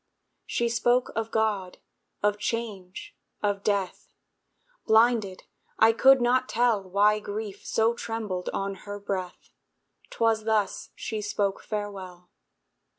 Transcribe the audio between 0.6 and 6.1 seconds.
spoke of God, of Change, of Death; Blinded, I